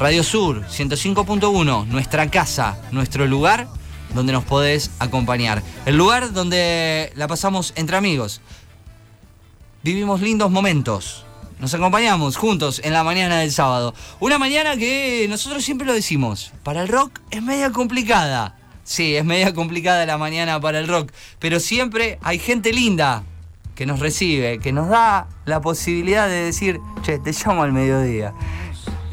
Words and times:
Radio 0.00 0.24
Sur 0.24 0.64
105.1, 0.66 1.86
nuestra 1.86 2.30
casa, 2.30 2.80
nuestro 2.90 3.26
lugar 3.26 3.68
donde 4.14 4.32
nos 4.32 4.44
podés 4.44 4.90
acompañar. 4.98 5.62
El 5.84 5.98
lugar 5.98 6.32
donde 6.32 7.12
la 7.16 7.28
pasamos 7.28 7.74
entre 7.76 7.98
amigos. 7.98 8.40
Vivimos 9.82 10.22
lindos 10.22 10.50
momentos. 10.50 11.26
Nos 11.58 11.74
acompañamos 11.74 12.38
juntos 12.38 12.80
en 12.82 12.94
la 12.94 13.04
mañana 13.04 13.40
del 13.40 13.52
sábado. 13.52 13.94
Una 14.20 14.38
mañana 14.38 14.74
que 14.78 15.26
nosotros 15.28 15.62
siempre 15.62 15.86
lo 15.86 15.92
decimos, 15.92 16.54
para 16.62 16.80
el 16.80 16.88
rock 16.88 17.20
es 17.30 17.42
media 17.42 17.70
complicada. 17.70 18.56
Sí, 18.84 19.16
es 19.16 19.24
media 19.26 19.52
complicada 19.52 20.06
la 20.06 20.16
mañana 20.16 20.58
para 20.62 20.78
el 20.78 20.88
rock, 20.88 21.12
pero 21.38 21.60
siempre 21.60 22.18
hay 22.22 22.38
gente 22.38 22.72
linda 22.72 23.22
que 23.74 23.84
nos 23.84 24.00
recibe, 24.00 24.60
que 24.60 24.72
nos 24.72 24.88
da 24.88 25.28
la 25.44 25.60
posibilidad 25.60 26.26
de 26.26 26.44
decir, 26.44 26.80
che, 27.02 27.18
te 27.18 27.32
llamo 27.32 27.64
al 27.64 27.72
mediodía. 27.72 28.32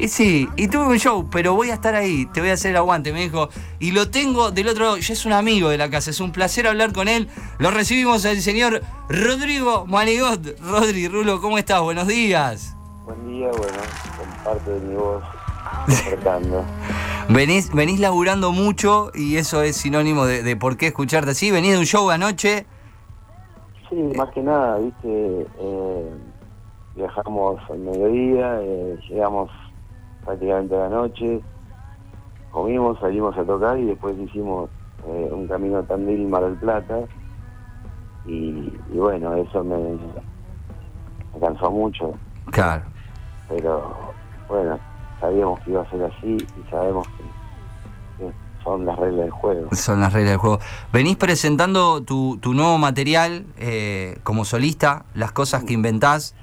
Y 0.00 0.06
sí, 0.06 0.48
y 0.54 0.68
tuve 0.68 0.86
un 0.86 0.98
show, 0.98 1.28
pero 1.28 1.54
voy 1.54 1.70
a 1.70 1.74
estar 1.74 1.96
ahí, 1.96 2.26
te 2.26 2.40
voy 2.40 2.50
a 2.50 2.52
hacer 2.52 2.70
el 2.70 2.76
aguante, 2.76 3.12
me 3.12 3.20
dijo. 3.20 3.48
Y 3.80 3.90
lo 3.90 4.10
tengo 4.10 4.52
del 4.52 4.68
otro 4.68 4.84
lado, 4.84 4.96
ya 4.96 5.12
es 5.12 5.26
un 5.26 5.32
amigo 5.32 5.70
de 5.70 5.78
la 5.78 5.90
casa, 5.90 6.10
es 6.10 6.20
un 6.20 6.30
placer 6.30 6.68
hablar 6.68 6.92
con 6.92 7.08
él. 7.08 7.28
Lo 7.58 7.72
recibimos 7.72 8.24
al 8.24 8.40
señor 8.40 8.82
Rodrigo 9.08 9.86
Manigot. 9.86 10.60
Rodri, 10.60 11.08
Rulo, 11.08 11.40
¿cómo 11.40 11.58
estás? 11.58 11.80
Buenos 11.82 12.06
días. 12.06 12.76
Buen 13.04 13.26
día, 13.26 13.48
bueno, 13.48 13.78
con 14.16 14.44
parte 14.44 14.70
de 14.70 14.80
mi 14.80 14.94
voz 14.94 15.24
venís, 17.28 17.72
venís 17.72 17.98
laburando 17.98 18.52
mucho 18.52 19.10
y 19.14 19.36
eso 19.36 19.62
es 19.62 19.76
sinónimo 19.76 20.26
de, 20.26 20.42
de 20.42 20.56
por 20.56 20.76
qué 20.76 20.88
escucharte 20.88 21.32
así. 21.32 21.50
Venís 21.50 21.72
de 21.72 21.78
un 21.78 21.86
show 21.86 22.08
anoche. 22.10 22.66
Sí, 23.90 23.96
más 24.16 24.30
que 24.30 24.42
nada, 24.42 24.78
viste, 24.78 25.46
eh, 25.58 26.10
viajamos 26.94 27.58
al 27.70 27.78
mediodía, 27.78 28.60
eh, 28.60 28.98
llegamos 29.08 29.50
prácticamente 30.24 30.74
a 30.76 30.80
la 30.80 30.88
noche, 30.88 31.40
comimos, 32.50 32.98
salimos 33.00 33.36
a 33.36 33.44
tocar 33.44 33.78
y 33.78 33.84
después 33.86 34.16
hicimos 34.18 34.70
eh, 35.06 35.28
un 35.32 35.46
camino 35.48 35.82
Tandil 35.84 36.26
Mar 36.28 36.44
del 36.44 36.56
Plata 36.56 37.00
y, 38.26 38.72
y 38.92 38.96
bueno, 38.98 39.34
eso 39.36 39.64
me, 39.64 39.76
me 39.78 41.40
cansó 41.40 41.70
mucho, 41.70 42.14
Claro. 42.50 42.82
pero 43.48 43.94
bueno, 44.48 44.78
sabíamos 45.20 45.60
que 45.60 45.70
iba 45.70 45.82
a 45.82 45.90
ser 45.90 46.04
así 46.04 46.36
y 46.36 46.70
sabemos 46.70 47.06
que, 47.08 48.24
que 48.24 48.32
son 48.64 48.84
las 48.84 48.98
reglas 48.98 49.20
del 49.22 49.30
juego. 49.30 49.68
Son 49.74 50.00
las 50.00 50.12
reglas 50.12 50.32
del 50.32 50.38
juego. 50.40 50.58
Venís 50.92 51.16
presentando 51.16 52.02
tu, 52.02 52.38
tu 52.38 52.52
nuevo 52.54 52.76
material 52.78 53.46
eh, 53.56 54.18
como 54.24 54.44
solista, 54.44 55.04
las 55.14 55.32
cosas 55.32 55.64
que 55.64 55.72
inventás. 55.74 56.34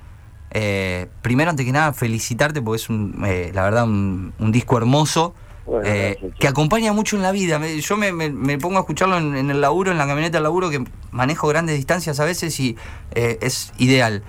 Eh, 0.58 1.08
primero, 1.22 1.50
antes 1.50 1.66
que 1.66 1.72
nada, 1.74 1.92
felicitarte 1.92 2.62
porque 2.62 2.78
es, 2.78 2.90
un, 2.90 3.22
eh, 3.26 3.52
la 3.54 3.64
verdad, 3.64 3.84
un, 3.84 4.34
un 4.40 4.52
disco 4.54 4.78
hermoso. 4.78 5.34
Bueno, 5.66 5.82
eh, 5.86 6.18
gracias, 6.22 6.40
que 6.40 6.48
acompaña 6.48 6.94
mucho 6.94 7.18
en 7.18 7.24
la 7.24 7.32
vida. 7.34 7.60
Me- 7.60 7.82
yo 7.82 7.98
me, 7.98 8.14
me- 8.14 8.30
me 8.30 8.58
pongo 8.58 8.78
a 8.78 8.82
escucharlo 8.82 9.18
en, 9.18 9.36
en 9.36 9.50
el 9.52 9.60
laburo, 9.60 9.92
en 9.92 9.98
la 9.98 10.08
camioneta 10.08 10.38
del 10.38 10.44
laburo, 10.44 10.70
que 10.70 10.82
manejo 11.12 11.50
grandes 11.50 11.76
distancias 11.76 12.22
a 12.22 12.26
veces 12.26 12.58
y 12.62 12.78
eh, 13.16 13.38
es 13.42 13.74
ideal. 13.80 14.24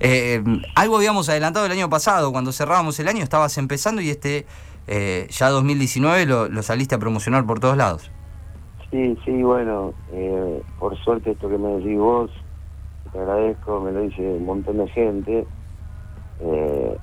Eh, 0.00 0.42
algo 0.74 0.96
habíamos 0.96 1.28
adelantado 1.28 1.66
el 1.66 1.72
año 1.72 1.88
pasado, 1.88 2.32
cuando 2.32 2.50
cerrábamos 2.50 2.98
el 2.98 3.06
año, 3.06 3.22
estabas 3.22 3.56
empezando 3.58 4.00
y 4.02 4.10
este 4.10 4.46
eh, 4.88 5.28
ya 5.30 5.48
2019 5.50 6.26
lo, 6.26 6.48
lo 6.48 6.62
saliste 6.64 6.96
a 6.96 6.98
promocionar 6.98 7.46
por 7.46 7.60
todos 7.60 7.76
lados. 7.76 8.10
Sí, 8.90 9.16
sí, 9.24 9.42
bueno, 9.42 9.92
eh, 10.12 10.60
por 10.80 10.96
suerte 11.04 11.32
esto 11.32 11.48
que 11.48 11.58
me 11.58 11.68
decís 11.74 11.98
vos, 11.98 12.30
te 13.12 13.18
agradezco, 13.18 13.80
me 13.80 13.92
lo 13.92 14.00
dice 14.00 14.22
un 14.22 14.44
montón 14.46 14.78
de 14.78 14.88
gente. 14.88 15.46
Eh, 16.40 16.98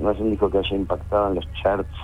no 0.00 0.10
es 0.10 0.18
un 0.20 0.30
disco 0.30 0.50
que 0.50 0.58
haya 0.58 0.76
impactado 0.76 1.28
en 1.28 1.34
los 1.36 1.50
charts 1.52 1.94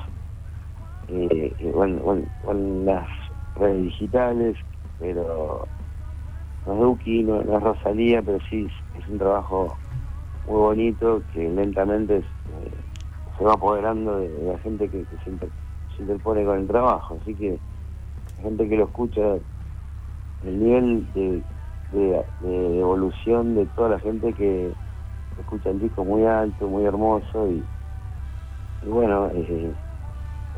eh, 1.08 1.72
o 1.74 1.84
en, 1.84 2.84
las 2.84 3.08
redes 3.54 3.82
digitales, 3.84 4.56
pero 4.98 5.68
no 6.66 6.74
es 6.74 6.80
Duki, 6.80 7.22
no, 7.24 7.42
no 7.42 7.58
es 7.58 7.62
Rosalía, 7.62 8.22
pero 8.22 8.38
sí 8.48 8.68
es, 8.94 9.08
un 9.08 9.18
trabajo 9.18 9.80
muy 10.44 10.58
bonito 10.60 11.24
que 11.32 11.48
lentamente 11.48 12.18
eh, 12.48 12.84
se 13.36 13.44
va 13.44 13.54
apoderando 13.54 14.18
de, 14.18 14.28
la 14.52 14.58
gente 14.58 14.90
que, 14.90 15.06
se, 15.24 15.30
inter- 15.30 15.52
se 15.96 16.02
interpone 16.02 16.44
con 16.44 16.58
el 16.60 16.66
trabajo. 16.66 17.18
Así 17.20 17.34
que 17.36 17.60
la 18.36 18.42
gente 18.44 18.68
que 18.68 18.76
lo 18.76 18.84
escucha, 18.84 19.38
el 20.42 20.58
nivel 20.60 21.12
de- 21.12 21.44
de 22.40 22.78
evolución 22.80 23.54
de 23.54 23.66
toda 23.66 23.88
la 23.90 24.00
gente 24.00 24.34
que 24.34 24.76
escucha 25.40 25.70
el 25.70 25.80
disco 25.80 26.04
muy 26.04 26.24
alto, 26.24 26.66
muy 26.68 26.84
hermoso 26.84 27.50
y, 27.50 27.62
y 28.82 28.88
bueno, 28.88 29.30
eh, 29.34 29.72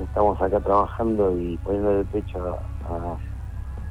estamos 0.03 0.41
acá 0.41 0.61
trabajando 0.61 1.39
y 1.39 1.57
poniendo 1.59 2.01
el 2.01 2.07
pecho 2.07 2.39
a, 2.89 2.95
a 2.95 3.19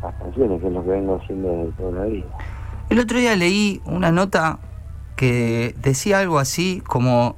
las 0.04 0.16
canciones, 0.16 0.62
que 0.62 0.68
es 0.68 0.74
lo 0.74 0.84
que 0.84 0.90
vengo 0.90 1.20
haciendo 1.22 1.50
desde 1.50 1.72
toda 1.74 1.92
la 1.92 2.06
vida. 2.06 2.28
El 2.90 3.00
otro 3.00 3.18
día 3.20 3.36
leí 3.36 3.82
una 3.86 4.12
nota 4.12 4.60
que 5.16 5.76
decía 5.82 6.20
algo 6.20 6.40
así 6.40 6.82
como 6.88 7.36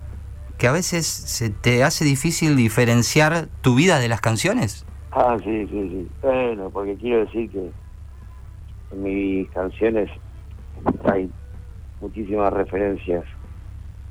que 0.57 0.67
a 0.67 0.71
veces 0.71 1.07
se 1.07 1.49
te 1.49 1.83
hace 1.83 2.05
difícil 2.05 2.55
diferenciar 2.55 3.47
tu 3.61 3.75
vida 3.75 3.97
de 3.97 4.07
las 4.07 4.21
canciones. 4.21 4.85
Ah, 5.11 5.35
sí, 5.43 5.67
sí, 5.67 5.89
sí. 5.89 6.07
Bueno, 6.21 6.69
porque 6.69 6.95
quiero 6.95 7.25
decir 7.25 7.49
que 7.49 7.71
en 8.91 9.03
mis 9.03 9.49
canciones 9.49 10.09
hay 11.03 11.29
muchísimas 11.99 12.53
referencias 12.53 13.25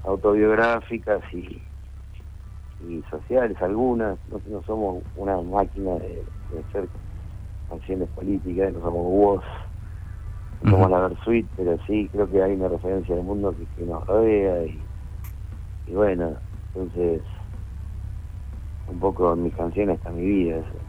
autobiográficas 0.04 1.22
y, 1.32 1.62
y 2.80 3.02
sociales, 3.10 3.56
algunas. 3.60 4.18
No, 4.28 4.40
no 4.46 4.62
somos 4.62 5.04
una 5.14 5.40
máquina 5.40 5.94
de, 5.96 6.26
de 6.48 6.60
hacer 6.60 6.88
canciones 7.68 8.08
políticas, 8.10 8.72
no 8.72 8.80
somos 8.80 9.04
voz, 9.04 9.44
no 10.60 10.70
somos 10.70 10.90
la 10.90 11.08
Versuit, 11.08 11.50
pero 11.56 11.78
sí 11.86 12.08
creo 12.10 12.28
que 12.30 12.42
hay 12.42 12.52
una 12.54 12.68
referencia 12.68 13.14
del 13.14 13.24
mundo 13.24 13.56
que, 13.56 13.66
que 13.68 13.84
nos 13.84 14.06
rodea 14.06 14.64
y, 14.66 14.88
y 15.86 15.94
bueno, 15.94 16.40
entonces 16.74 17.22
un 18.86 18.98
poco 18.98 19.32
en 19.32 19.42
mis 19.44 19.54
canciones 19.54 19.96
está 19.96 20.10
mi 20.10 20.24
vida. 20.24 20.58
eso 20.58 20.80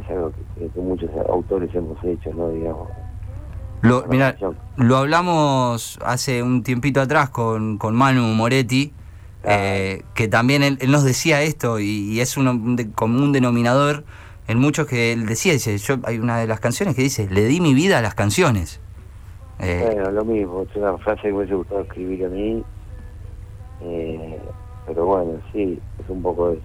es 0.00 0.10
algo 0.10 0.32
que, 0.32 0.44
que- 0.54 0.70
que 0.70 0.80
muchos 0.80 1.10
autores 1.28 1.74
hemos 1.74 2.02
hecho, 2.04 2.32
¿no? 2.32 2.50
Digamos. 2.50 2.90
Lo, 3.88 4.04
canción. 4.08 4.56
lo 4.76 4.96
hablamos 4.96 5.98
hace 6.04 6.42
un 6.42 6.62
tiempito 6.62 7.00
atrás 7.00 7.30
con, 7.30 7.78
con 7.78 7.94
Manu 7.94 8.22
Moretti, 8.34 8.92
eh, 9.44 10.02
que 10.14 10.28
también 10.28 10.62
él, 10.62 10.78
él 10.80 10.90
nos 10.90 11.04
decía 11.04 11.42
esto 11.42 11.78
y, 11.80 11.84
y 12.12 12.20
es 12.20 12.36
un, 12.36 12.48
un 12.48 12.76
de- 12.76 12.90
común 12.90 13.32
denominador 13.32 14.04
en 14.48 14.58
muchos 14.58 14.86
que 14.86 15.12
él 15.12 15.26
decía, 15.26 15.52
dice, 15.52 15.76
yo 15.78 15.96
hay 16.04 16.18
una 16.18 16.38
de 16.38 16.46
las 16.46 16.60
canciones 16.60 16.94
que 16.94 17.02
dice, 17.02 17.28
le 17.30 17.44
di 17.46 17.60
mi 17.60 17.74
vida 17.74 17.98
a 17.98 18.02
las 18.02 18.14
canciones. 18.14 18.80
Eh, 19.58 19.82
Bueno, 19.94 20.10
lo 20.12 20.24
mismo, 20.24 20.62
es 20.68 20.76
una 20.76 20.96
frase 20.98 21.22
que 21.22 21.28
me 21.32 21.38
hubiese 21.38 21.54
gustado 21.54 21.80
escribir 21.82 22.26
a 22.26 22.28
mí. 22.28 22.62
Eh, 23.82 24.38
pero 24.86 25.04
bueno, 25.06 25.32
sí, 25.52 25.78
es 26.02 26.08
un 26.08 26.22
poco 26.22 26.50
eso. 26.50 26.60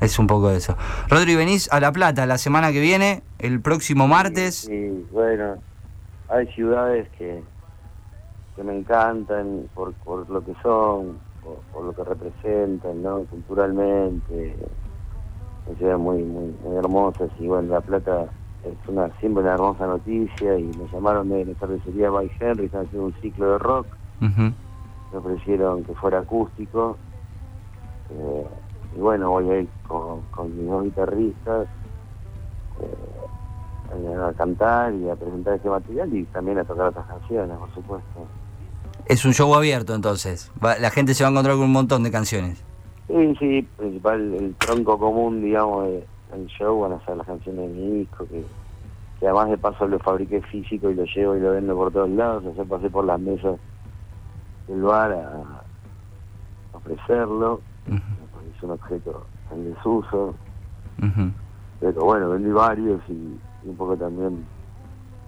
Es 0.00 0.18
un 0.18 0.26
poco 0.26 0.50
eso. 0.50 0.76
Rodri, 1.08 1.36
venís 1.36 1.70
a 1.72 1.78
La 1.80 1.92
Plata 1.92 2.26
la 2.26 2.36
semana 2.38 2.72
que 2.72 2.80
viene, 2.80 3.22
el 3.38 3.60
próximo 3.60 4.08
martes. 4.08 4.66
Sí, 4.68 5.06
bueno, 5.12 5.54
hay 6.32 6.46
ciudades 6.54 7.08
que, 7.10 7.44
que 8.56 8.64
me 8.64 8.78
encantan 8.78 9.68
por, 9.74 9.92
por 9.94 10.28
lo 10.30 10.42
que 10.44 10.54
son, 10.62 11.20
por, 11.42 11.58
por 11.72 11.84
lo 11.84 11.92
que 11.92 12.04
representan, 12.04 13.02
¿no? 13.02 13.24
Culturalmente. 13.26 14.56
Son 15.66 15.76
ciudades 15.76 16.00
muy, 16.00 16.22
muy, 16.22 16.54
muy 16.62 16.76
hermosas 16.76 17.30
y 17.38 17.46
bueno, 17.46 17.72
La 17.74 17.80
Plata 17.80 18.32
es 18.64 18.76
una 18.88 19.10
siempre 19.20 19.42
una 19.42 19.54
hermosa 19.54 19.86
noticia 19.86 20.58
y 20.58 20.64
me 20.64 20.88
llamaron 20.88 21.28
de 21.28 21.44
la 21.44 21.54
cervecería 21.54 22.10
By 22.10 22.30
Henry, 22.40 22.66
están 22.66 22.86
haciendo 22.86 23.06
un 23.06 23.14
ciclo 23.20 23.52
de 23.52 23.58
rock. 23.58 23.86
Me 25.12 25.18
ofrecieron 25.18 25.84
que 25.84 25.94
fuera 25.94 26.20
acústico. 26.20 26.98
eh, 28.10 28.46
y 28.94 28.98
bueno, 28.98 29.30
voy 29.30 29.50
a 29.50 29.60
ir 29.60 29.70
con, 29.86 30.22
con 30.30 30.56
mis 30.56 30.66
dos 30.68 30.84
guitarristas 30.84 31.68
eh, 32.80 33.11
a 33.92 34.32
cantar 34.34 34.94
y 34.94 35.08
a 35.08 35.16
presentar 35.16 35.54
este 35.54 35.68
material 35.68 36.14
y 36.14 36.24
también 36.26 36.58
a 36.58 36.64
tocar 36.64 36.86
otras 36.88 37.06
canciones, 37.06 37.56
por 37.58 37.72
supuesto. 37.74 38.26
Es 39.06 39.24
un 39.24 39.32
show 39.32 39.54
abierto 39.54 39.94
entonces. 39.94 40.50
Va- 40.64 40.78
la 40.78 40.90
gente 40.90 41.14
se 41.14 41.24
va 41.24 41.28
a 41.28 41.30
encontrar 41.32 41.56
con 41.56 41.64
un 41.64 41.72
montón 41.72 42.02
de 42.02 42.10
canciones. 42.10 42.62
Sí, 43.08 43.34
sí, 43.38 43.62
principal, 43.76 44.34
el 44.34 44.54
tronco 44.56 44.98
común, 44.98 45.42
digamos, 45.42 45.84
de- 45.86 46.06
del 46.32 46.46
show 46.46 46.80
van 46.80 46.92
a 46.92 47.04
ser 47.04 47.16
las 47.16 47.26
canciones 47.26 47.68
de 47.68 47.74
mi 47.76 47.90
disco, 47.98 48.26
que, 48.26 48.46
que 49.20 49.26
además 49.26 49.50
de 49.50 49.58
paso 49.58 49.86
lo 49.86 49.98
fabriqué 49.98 50.40
físico 50.42 50.90
y 50.90 50.94
lo 50.94 51.04
llevo 51.04 51.36
y 51.36 51.40
lo 51.40 51.50
vendo 51.52 51.74
por 51.76 51.92
todos 51.92 52.08
lados, 52.10 52.44
o 52.46 52.54
sea, 52.54 52.64
pasé 52.64 52.88
por 52.88 53.04
las 53.04 53.20
mesas 53.20 53.58
del 54.66 54.82
bar 54.82 55.12
a 55.12 55.62
ofrecerlo, 56.72 57.60
porque 58.32 58.48
es 58.56 58.62
un 58.62 58.70
objeto 58.70 59.26
en 59.50 59.74
desuso, 59.74 60.34
ujú. 61.02 61.30
pero 61.80 62.04
bueno, 62.04 62.30
vendí 62.30 62.50
varios 62.50 63.02
y, 63.08 63.38
y 63.64 63.68
un 63.68 63.76
poco 63.76 63.96
también 63.96 64.44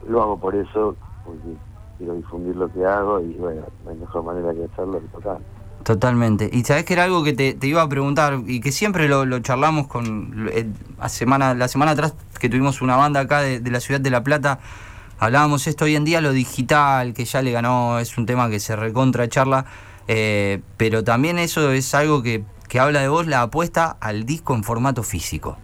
lo 0.09 0.23
hago 0.23 0.39
por 0.39 0.55
eso, 0.55 0.97
porque 1.25 1.57
quiero 1.99 2.15
difundir 2.15 2.57
lo 2.57 2.73
que 2.73 2.85
hago 2.85 3.21
y 3.21 3.35
bueno, 3.35 3.63
no 3.85 3.91
hay 3.91 3.97
mejor 3.97 4.25
manera 4.25 4.53
que 4.53 4.65
hacerlo 4.65 5.01
que 5.01 5.09
tocar. 5.09 5.39
Totalmente. 5.85 6.49
Y 6.51 6.65
sabes 6.65 6.85
que 6.85 6.95
era 6.95 7.05
algo 7.05 7.23
que 7.23 7.35
te, 7.35 7.67
iba 7.67 7.83
a 7.83 7.89
preguntar 7.89 8.41
y 8.47 8.61
que 8.61 8.73
siempre 8.73 9.07
lo, 9.07 9.39
charlamos 9.41 9.87
con. 9.87 10.49
Eh, 10.51 10.67
a 10.99 11.11
semana, 11.11 11.55
la 11.55 11.69
semana 11.69 11.91
atrás 11.91 12.15
que 12.41 12.49
tuvimos 12.49 12.81
una 12.81 12.97
banda 12.97 13.21
acá 13.21 13.41
de, 13.41 13.61
la 13.71 13.81
ciudad 13.81 14.01
de 14.01 14.11
La 14.11 14.25
Plata, 14.25 14.61
hablábamos 15.19 15.67
esto 15.67 15.85
hoy 15.85 15.95
en 15.95 16.05
día, 16.05 16.23
lo 16.23 16.33
digital, 16.33 17.13
que 17.13 17.27
ya 17.27 17.43
le 17.43 17.53
ganó, 17.53 17.99
es 17.99 18.17
un 18.17 18.25
tema 18.25 18.49
que 18.49 18.61
se 18.61 18.77
recontra 18.77 19.29
charla. 19.29 19.67
Eh, 20.09 20.63
pero 20.79 21.05
también 21.05 21.39
eso 21.39 21.71
es 21.71 21.95
algo 21.95 22.23
que, 22.23 22.45
que 22.69 22.81
habla 22.81 23.01
de 23.01 23.09
vos, 23.09 23.27
la 23.27 23.43
apuesta 23.43 23.97
al 24.01 24.25
disco 24.25 24.55
en 24.55 24.65
formato 24.65 25.03
físico. 25.03 25.59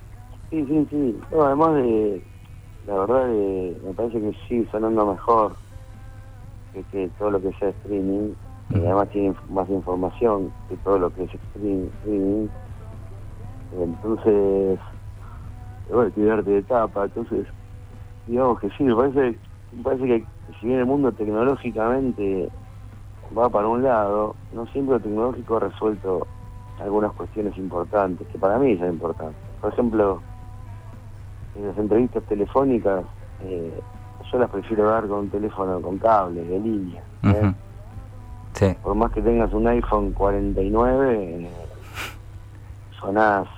Sí, 0.50 0.64
sí, 0.68 0.86
sí. 0.90 1.16
además 1.32 1.74
de. 1.76 2.22
La 2.86 2.94
verdad, 2.94 3.28
me 3.28 3.94
parece 3.94 4.20
que 4.20 4.32
sí, 4.48 4.66
sonando 4.70 5.06
mejor 5.06 5.56
que, 6.72 6.84
que 6.84 7.08
todo 7.18 7.30
lo 7.30 7.40
que 7.40 7.52
sea 7.58 7.70
streaming 7.70 8.34
y 8.72 8.78
además 8.78 9.10
tiene 9.10 9.34
más 9.48 9.68
información 9.68 10.52
que 10.68 10.76
todo 10.78 10.98
lo 10.98 11.12
que 11.12 11.24
es 11.24 11.34
streaming. 11.34 12.48
Entonces, 13.72 14.80
bueno, 15.88 16.32
arte 16.32 16.50
de 16.50 16.58
etapa, 16.58 17.04
entonces, 17.04 17.46
digamos 18.26 18.60
que 18.60 18.70
sí, 18.70 18.84
me 18.84 18.94
parece, 18.94 19.38
me 19.72 19.82
parece 19.82 20.06
que 20.06 20.28
si 20.60 20.66
bien 20.66 20.80
el 20.80 20.86
mundo 20.86 21.12
tecnológicamente 21.12 22.50
va 23.36 23.48
para 23.48 23.68
un 23.68 23.82
lado, 23.82 24.36
no 24.52 24.66
siempre 24.68 24.96
lo 24.96 25.02
tecnológico 25.02 25.56
ha 25.56 25.60
resuelto 25.60 26.28
algunas 26.78 27.12
cuestiones 27.12 27.56
importantes, 27.58 28.26
que 28.28 28.38
para 28.38 28.58
mí 28.58 28.76
son 28.78 28.88
importantes. 28.88 29.42
Por 29.60 29.72
ejemplo, 29.72 30.22
en 31.56 31.66
las 31.66 31.78
entrevistas 31.78 32.22
telefónicas, 32.24 33.04
eh, 33.42 33.80
yo 34.30 34.38
las 34.38 34.50
prefiero 34.50 34.88
dar 34.88 35.06
con 35.08 35.20
un 35.20 35.30
teléfono 35.30 35.80
con 35.80 35.98
cable, 35.98 36.44
de 36.44 36.60
línea. 36.60 37.02
¿eh? 37.24 37.54
Por 38.82 38.94
más 38.94 39.10
que 39.12 39.22
tengas 39.22 39.52
un 39.52 39.66
iPhone 39.66 40.12
49, 40.12 41.48
sonás, 43.00 43.48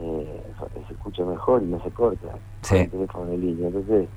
eh, 0.00 0.42
se 0.86 0.92
escucha 0.92 1.24
mejor 1.24 1.62
y 1.62 1.66
no 1.66 1.80
se 1.82 1.90
corta 1.90 2.28
el 2.70 2.90
teléfono 2.90 3.26
de 3.26 3.38
línea. 3.38 3.68
Entonces, 3.68 4.08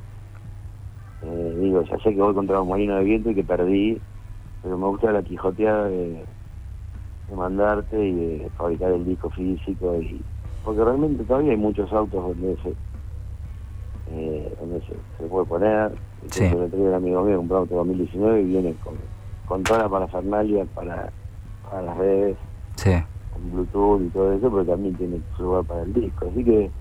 eh, 1.24 1.58
digo, 1.60 1.84
ya 1.84 1.98
sé 2.00 2.14
que 2.14 2.22
voy 2.22 2.34
contra 2.34 2.62
un 2.62 2.68
molino 2.68 2.96
de 2.96 3.04
viento 3.04 3.30
y 3.30 3.36
que 3.36 3.44
perdí, 3.44 4.02
pero 4.64 4.78
me 4.78 4.88
gusta 4.88 5.12
la 5.12 5.22
quijoteada 5.22 5.86
de, 5.86 6.24
mandarte 7.36 7.98
y 7.98 8.14
de 8.14 8.50
fabricar 8.58 8.92
el 8.92 9.06
disco 9.06 9.30
físico 9.30 9.96
y 10.02 10.22
porque 10.64 10.84
realmente 10.84 11.24
todavía 11.24 11.52
hay 11.52 11.58
muchos 11.58 11.92
autos 11.92 12.24
donde 12.24 12.58
se 12.64 12.74
eh, 14.14 14.56
donde 14.60 14.82
se, 14.82 15.26
puede 15.26 15.46
poner. 15.46 15.92
Sí. 16.30 16.44
Le 16.44 16.68
traigo 16.68 16.90
un 16.90 16.94
amigo 16.94 17.24
mío, 17.24 17.40
un 17.40 17.52
auto 17.52 17.76
2019 17.76 18.42
y 18.42 18.46
viene 18.46 18.76
con 18.84 18.96
con 19.52 19.64
toda 19.64 19.80
la 19.80 19.90
parafernalia 19.90 20.64
para, 20.74 21.12
para 21.70 21.82
las 21.82 21.98
redes, 21.98 22.38
con 23.34 23.52
Bluetooth 23.52 24.02
y 24.02 24.10
todo 24.12 24.32
eso, 24.32 24.50
pero 24.50 24.64
también 24.64 24.96
tiene 24.96 25.20
su 25.36 25.44
lugar 25.44 25.66
para 25.66 25.82
el 25.82 25.94
disco. 25.94 26.30
Así 26.32 26.42
que, 26.42 26.72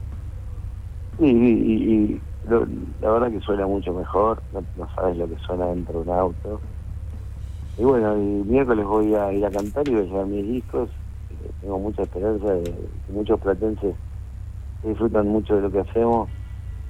sí, 1.19 1.27
y, 1.27 2.21
la 3.01 3.11
verdad 3.11 3.33
que 3.33 3.41
suena 3.41 3.67
mucho 3.67 3.93
mejor, 3.93 4.41
no, 4.53 4.89
sabes 4.95 5.17
lo 5.17 5.29
que 5.29 5.37
suena 5.39 5.67
dentro 5.67 6.05
de 6.05 6.11
un 6.11 6.17
auto. 6.17 6.61
Y 7.77 7.83
bueno, 7.83 8.13
el 8.13 8.45
miércoles 8.47 8.87
voy 8.87 9.17
a 9.17 9.33
ir 9.33 9.45
a 9.45 9.51
cantar 9.51 9.89
y 9.89 9.95
voy 9.95 10.03
a 10.03 10.05
llevar 10.05 10.27
mis 10.27 10.47
discos. 10.47 10.91
Eh, 11.31 11.51
tengo 11.61 11.79
mucha 11.79 12.03
esperanza 12.03 12.53
de 12.53 12.63
que 12.65 13.13
muchos 13.13 13.41
platenses 13.41 13.95
disfrutan 14.83 15.29
mucho 15.29 15.57
de 15.57 15.63
lo 15.63 15.71
que 15.71 15.81
hacemos. 15.81 16.29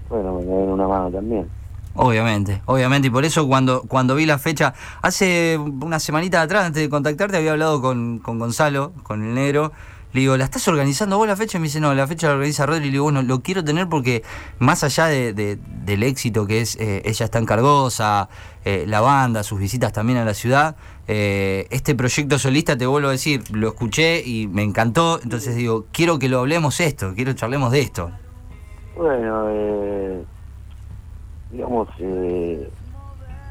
Bueno, 0.08 0.34
me 0.34 0.44
den 0.44 0.68
una 0.70 0.88
mano 0.88 1.10
también. 1.10 1.48
Obviamente, 1.94 2.62
obviamente, 2.66 3.08
y 3.08 3.10
por 3.10 3.24
eso 3.24 3.48
cuando, 3.48 3.82
cuando 3.82 4.14
vi 4.14 4.24
la 4.24 4.38
fecha, 4.38 4.74
hace 5.02 5.58
una 5.58 5.98
semanita 5.98 6.40
atrás, 6.40 6.66
antes 6.66 6.82
de 6.82 6.88
contactarte, 6.88 7.36
había 7.36 7.52
hablado 7.52 7.82
con, 7.82 8.20
con 8.20 8.38
Gonzalo, 8.38 8.92
con 9.02 9.24
el 9.24 9.34
negro, 9.34 9.72
le 10.12 10.20
digo, 10.20 10.36
¿la 10.36 10.44
estás 10.44 10.66
organizando 10.66 11.18
vos 11.18 11.28
la 11.28 11.36
fecha? 11.36 11.58
Y 11.58 11.60
me 11.60 11.66
dice, 11.66 11.80
no, 11.80 11.94
la 11.94 12.06
fecha 12.06 12.26
la 12.26 12.34
organiza 12.34 12.66
Rodri. 12.66 12.82
Y 12.82 12.86
le 12.86 12.92
digo, 12.92 13.04
bueno, 13.04 13.22
lo 13.22 13.40
quiero 13.42 13.62
tener 13.62 13.88
porque 13.88 14.22
más 14.58 14.82
allá 14.82 15.06
de, 15.06 15.32
del 15.32 16.02
éxito 16.02 16.46
que 16.46 16.60
es 16.60 16.76
eh, 16.76 17.02
Ella 17.04 17.24
está 17.24 17.38
encargosa, 17.38 18.28
eh, 18.64 18.84
la 18.88 19.00
banda, 19.00 19.42
sus 19.44 19.60
visitas 19.60 19.92
también 19.92 20.18
a 20.18 20.24
la 20.24 20.34
ciudad, 20.34 20.76
eh, 21.06 21.66
este 21.70 21.94
proyecto 21.94 22.38
solista, 22.38 22.76
te 22.76 22.86
vuelvo 22.86 23.08
a 23.08 23.12
decir, 23.12 23.42
lo 23.52 23.68
escuché 23.68 24.22
y 24.24 24.48
me 24.48 24.62
encantó. 24.62 25.20
Entonces 25.22 25.54
digo, 25.54 25.86
quiero 25.92 26.18
que 26.18 26.28
lo 26.28 26.40
hablemos 26.40 26.80
esto, 26.80 27.12
quiero 27.14 27.32
charlemos 27.34 27.70
de 27.70 27.80
esto. 27.80 28.10
Bueno, 28.96 29.46
digamos, 31.52 31.88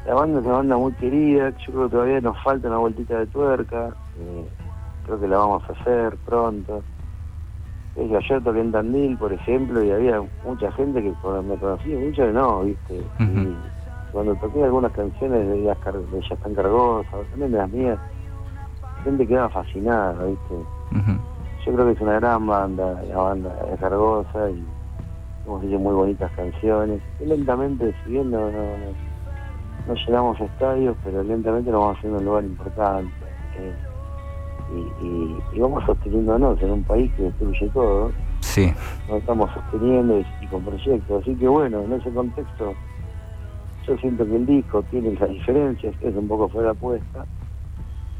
la 0.06 0.14
banda 0.14 0.40
es 0.40 0.46
una 0.46 0.56
banda 0.56 0.76
muy 0.76 0.92
querida, 0.92 1.50
yo 1.50 1.72
creo 1.72 1.84
que 1.84 1.90
todavía 1.90 2.20
nos 2.20 2.42
falta 2.42 2.68
una 2.68 2.78
vueltita 2.78 3.18
de 3.18 3.26
tuerca, 3.26 3.94
creo 5.10 5.20
que 5.20 5.28
la 5.28 5.38
vamos 5.38 5.62
a 5.68 5.72
hacer 5.72 6.16
pronto. 6.18 6.84
Es 7.96 8.12
ayer 8.12 8.42
toqué 8.44 8.60
en 8.60 8.70
Tandil, 8.70 9.18
por 9.18 9.32
ejemplo, 9.32 9.82
y 9.82 9.90
había 9.90 10.22
mucha 10.44 10.70
gente 10.72 11.02
que 11.02 11.08
me 11.08 11.56
conocía, 11.56 11.98
mucha 11.98 12.26
que 12.26 12.32
no, 12.32 12.62
¿viste? 12.62 13.02
y 13.18 14.12
cuando 14.12 14.34
toqué 14.36 14.62
algunas 14.62 14.92
canciones 14.92 15.48
de 15.48 15.62
ellas, 15.62 15.76
de 15.84 16.18
ellas 16.18 16.38
tan 16.40 16.54
cargosas, 16.54 17.26
también 17.30 17.52
de 17.52 17.58
las 17.58 17.70
mías, 17.70 17.98
la 18.82 19.02
gente 19.02 19.26
quedaba 19.26 19.48
fascinada, 19.48 20.24
¿viste? 20.24 20.54
Yo 21.66 21.72
creo 21.74 21.86
que 21.86 21.92
es 21.92 22.00
una 22.00 22.14
gran 22.14 22.46
banda, 22.46 23.02
la 23.02 23.16
banda 23.16 23.54
es 23.72 23.80
cargosa 23.80 24.50
y 24.50 24.64
hemos 25.44 25.64
hecho 25.64 25.78
muy 25.78 25.94
bonitas 25.94 26.30
canciones. 26.32 27.02
Y 27.20 27.26
lentamente, 27.26 27.94
si 28.04 28.12
bien 28.12 28.30
no, 28.30 28.50
no, 28.50 29.94
llegamos 29.94 30.40
a 30.40 30.44
estadios, 30.44 30.96
pero 31.04 31.22
lentamente 31.22 31.70
nos 31.70 31.80
vamos 31.80 31.98
haciendo 31.98 32.18
un 32.18 32.24
lugar 32.24 32.44
importante. 32.44 33.12
Eh, 33.58 33.74
y, 34.72 35.60
vamos 35.60 35.84
sosteniéndonos 35.84 36.60
en 36.62 36.70
un 36.70 36.82
país 36.84 37.10
que 37.16 37.24
destruye 37.24 37.68
todo. 37.72 38.12
Sí. 38.40 38.72
Nos 39.08 39.18
estamos 39.18 39.50
sosteniendo 39.52 40.20
y, 40.40 40.46
con 40.46 40.64
proyectos. 40.64 41.22
Así 41.22 41.34
que 41.34 41.48
bueno, 41.48 41.80
en 41.82 41.92
ese 41.92 42.10
contexto, 42.10 42.74
yo 43.86 43.96
siento 43.98 44.24
que 44.26 44.36
el 44.36 44.46
disco 44.46 44.82
tiene 44.90 45.12
esas 45.12 45.30
diferencias, 45.30 45.94
es 46.00 46.14
un 46.14 46.28
poco 46.28 46.48
fuera 46.48 46.74
puesta, 46.74 47.26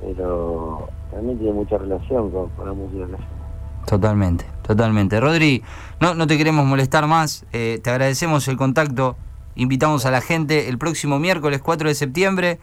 pero 0.01 0.89
también 1.11 1.39
tiene 1.39 1.53
mucha 1.53 1.79
relación 1.79 2.31
con, 2.31 2.51
la 2.65 2.73
música 2.73 3.07
que 3.07 3.15
hacemos. 3.15 3.87
Totalmente, 3.87 4.45
totalmente. 4.63 5.21
Rodri, 5.21 5.63
no, 6.01 6.15
no 6.15 6.27
te 6.27 6.37
queremos 6.37 6.67
molestar 6.67 7.07
más, 7.07 7.47
eh, 7.53 7.81
te 7.83 7.91
agradecemos 7.91 8.47
el 8.49 8.57
contacto, 8.57 9.17
invitamos 9.55 10.07
a 10.07 10.11
la 10.11 10.21
gente 10.21 10.69
el 10.69 10.79
próximo 10.79 11.19
miércoles 11.19 11.61
4 11.63 11.89
de 11.89 11.95
septiembre 11.95 12.59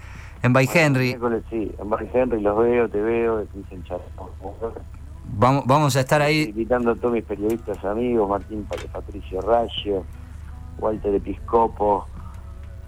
en 0.47 0.53
By 0.53 0.69
Henry. 0.73 1.17
Sí, 1.49 1.71
en 1.77 1.89
By 1.89 2.09
Henry 2.13 2.41
los 2.41 2.57
veo, 2.57 2.89
te 2.89 3.01
veo, 3.01 3.45
Vamos, 5.37 5.65
vamos 5.67 5.95
a 5.95 5.99
estar 5.99 6.21
ahí. 6.21 6.45
Invitando 6.49 6.91
a 6.91 6.95
todos 6.95 7.13
mis 7.13 7.23
periodistas 7.23 7.83
amigos, 7.85 8.29
Martín 8.29 8.65
Patricio 8.91 9.41
Rayo, 9.41 10.03
Walter 10.79 11.13
Episcopo, 11.13 12.07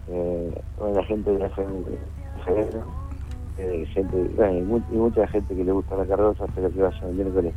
eh, 0.08 0.62
la 0.94 1.04
gente 1.04 1.32
de 1.32 1.40
la 1.40 1.48
eh, 3.58 3.86
gente, 3.94 4.18
y, 4.28 4.96
mucha 4.96 5.28
gente 5.28 5.54
que 5.54 5.64
le 5.64 5.72
gusta 5.72 5.96
la 5.96 6.06
carroza, 6.06 6.46
espero 6.46 6.72
que 6.72 6.82
vayan 6.82 7.04
el 7.10 7.16
miércoles 7.16 7.54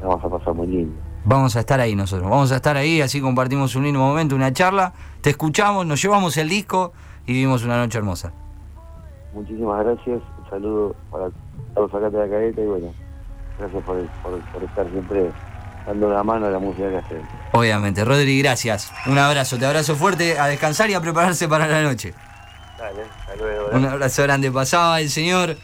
vamos 0.00 0.24
a 0.24 0.28
pasar 0.28 0.54
muy 0.54 0.68
lindo. 0.68 0.94
Vamos 1.24 1.56
a 1.56 1.60
estar 1.60 1.80
ahí 1.80 1.96
nosotros, 1.96 2.30
vamos 2.30 2.52
a 2.52 2.56
estar 2.56 2.76
ahí, 2.76 3.00
así 3.00 3.20
compartimos 3.20 3.74
un 3.74 3.84
lindo 3.84 3.98
momento, 3.98 4.36
una 4.36 4.52
charla, 4.52 4.92
te 5.20 5.30
escuchamos, 5.30 5.84
nos 5.84 6.00
llevamos 6.00 6.36
el 6.36 6.48
disco 6.48 6.92
y 7.26 7.32
vivimos 7.32 7.64
una 7.64 7.78
noche 7.78 7.98
hermosa. 7.98 8.32
Muchísimas 9.36 9.84
gracias, 9.84 10.22
un 10.38 10.50
saludo 10.50 10.96
para 11.10 11.28
todos 11.74 11.92
acá 11.92 12.08
de 12.08 12.18
la 12.18 12.26
careta 12.26 12.58
y 12.58 12.64
bueno, 12.64 12.94
gracias 13.58 13.84
por, 13.84 13.98
estar 13.98 14.90
siempre 14.90 15.30
dando 15.86 16.08
la 16.08 16.22
mano 16.22 16.46
a 16.46 16.50
la 16.50 16.58
música 16.58 16.88
que 16.88 16.96
hacemos. 16.96 17.28
Obviamente, 17.52 18.02
Rodri, 18.02 18.38
gracias. 18.38 18.90
Un 19.04 19.18
abrazo, 19.18 19.58
te 19.58 19.66
abrazo 19.66 19.94
fuerte, 19.94 20.38
a 20.38 20.46
descansar 20.46 20.88
y 20.88 20.94
a 20.94 21.02
prepararse 21.02 21.48
para 21.48 21.66
la 21.66 21.82
noche. 21.82 22.14
Dale, 22.78 23.02
hasta 23.02 23.36
luego. 23.36 23.68
Un 23.74 23.84
abrazo 23.84 24.22
grande. 24.22 24.50
Pasaba 24.50 25.02
el 25.02 25.10
señor 25.10 25.54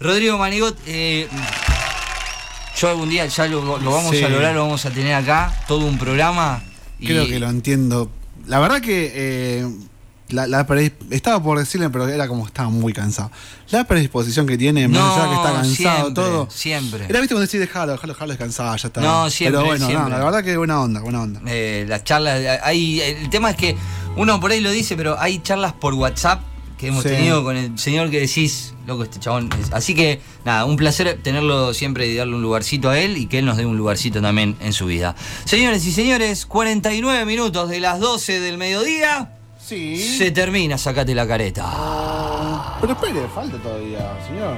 Rodrigo 0.00 0.38
Manigot. 0.38 0.78
Eh, 0.86 1.28
yo 2.74 2.88
algún 2.88 3.10
día 3.10 3.26
ya 3.26 3.46
lo, 3.48 3.60
vamos 3.62 4.14
a 4.22 4.28
lograr, 4.30 4.54
lo 4.54 4.62
vamos 4.62 4.86
a 4.86 4.90
tener 4.90 5.12
acá, 5.12 5.52
todo 5.68 5.84
un 5.84 5.98
programa. 5.98 6.62
Creo 6.98 7.26
que 7.26 7.38
lo 7.38 7.50
entiendo. 7.50 8.10
La 8.46 8.60
verdad 8.60 8.80
que 8.80 9.12
eh, 9.14 9.68
la, 10.32 10.66
estaba 11.10 11.42
por 11.42 11.58
decirle, 11.58 11.90
pero 11.90 12.08
era 12.08 12.28
como 12.28 12.46
estaba 12.46 12.68
muy 12.68 12.92
cansado. 12.92 13.30
La 13.70 13.84
predisposición 13.84 14.46
que 14.46 14.58
tiene, 14.58 14.88
más 14.88 15.16
allá 15.16 15.28
que 15.28 15.36
está 15.36 15.52
cansado, 15.52 16.14
todo. 16.14 16.48
Siempre. 16.50 17.06
Era 17.08 17.20
visto 17.20 17.34
cuando 17.34 17.46
decís, 17.46 17.60
dejalo, 17.60 17.92
dejalo, 17.92 18.12
dejalo 18.12 18.32
descansar, 18.32 18.78
ya 18.78 18.88
está. 18.88 19.00
No, 19.00 19.30
siempre. 19.30 19.60
Pero 19.60 19.66
bueno, 19.66 20.08
la 20.08 20.24
verdad 20.24 20.42
que 20.42 20.56
buena 20.56 20.80
onda, 20.80 21.00
buena 21.00 21.22
onda. 21.22 21.40
Eh, 21.46 21.84
las 21.88 22.04
charlas, 22.04 22.40
hay, 22.62 23.00
el 23.00 23.30
tema 23.30 23.50
es 23.50 23.56
que 23.56 23.76
uno 24.16 24.40
por 24.40 24.50
ahí 24.50 24.60
lo 24.60 24.70
dice, 24.70 24.96
pero 24.96 25.18
hay 25.18 25.40
charlas 25.40 25.72
por 25.72 25.94
WhatsApp 25.94 26.42
que 26.80 26.86
hemos 26.86 27.04
tenido 27.04 27.44
con 27.44 27.58
el 27.58 27.78
señor 27.78 28.10
que 28.10 28.20
decís, 28.20 28.72
loco, 28.86 29.04
este 29.04 29.20
chabón. 29.20 29.50
Así 29.70 29.94
que, 29.94 30.22
nada, 30.46 30.64
un 30.64 30.76
placer 30.76 31.20
tenerlo 31.22 31.74
siempre 31.74 32.06
y 32.06 32.16
darle 32.16 32.34
un 32.34 32.42
lugarcito 32.42 32.88
a 32.88 32.98
él 32.98 33.18
y 33.18 33.26
que 33.26 33.40
él 33.40 33.44
nos 33.44 33.58
dé 33.58 33.66
un 33.66 33.76
lugarcito 33.76 34.22
también 34.22 34.56
en 34.60 34.72
su 34.72 34.86
vida. 34.86 35.14
Señores 35.44 35.84
y 35.84 35.92
señores, 35.92 36.46
49 36.46 37.26
minutos 37.26 37.68
de 37.68 37.80
las 37.80 38.00
12 38.00 38.40
del 38.40 38.56
mediodía. 38.56 39.39
Sí. 39.70 40.18
Se 40.18 40.32
termina, 40.32 40.76
sacate 40.76 41.14
la 41.14 41.24
careta. 41.28 41.64
Pero 42.80 42.92
espere, 42.92 43.28
falta 43.28 43.56
todavía, 43.58 44.00
señor. 44.26 44.56